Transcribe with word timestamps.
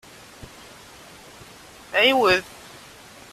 Ɛiwed! 2.01 2.45